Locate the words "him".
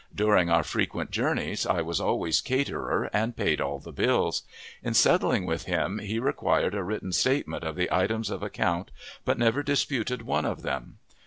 5.65-5.99